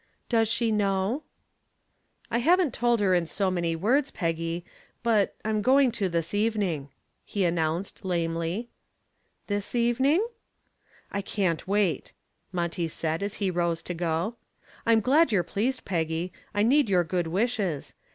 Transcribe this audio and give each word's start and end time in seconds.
"Does 0.29 0.49
she 0.49 0.71
know?" 0.71 1.21
"I 2.31 2.39
haven't 2.39 2.73
told 2.73 2.99
her 3.01 3.13
in 3.13 3.27
so 3.27 3.51
many 3.51 3.75
words, 3.75 4.09
Peggy, 4.09 4.65
but 5.03 5.35
but 5.43 5.47
I'm 5.47 5.61
going 5.61 5.91
to 5.91 6.09
this 6.09 6.33
evening," 6.33 6.89
he 7.23 7.45
announced, 7.45 8.03
lamely. 8.03 8.71
"This 9.45 9.75
evening?" 9.75 10.27
"I 11.11 11.21
can't 11.21 11.67
wait," 11.67 12.13
Monty 12.51 12.87
said 12.87 13.21
as 13.21 13.35
he 13.35 13.51
rose 13.51 13.83
to 13.83 13.93
go. 13.93 14.37
"I'm 14.87 15.01
glad 15.01 15.31
you're 15.31 15.43
pleased, 15.43 15.85
Peggy; 15.85 16.33
I 16.51 16.63
need 16.63 16.89
your 16.89 17.03
good 17.03 17.27
wishes. 17.27 17.93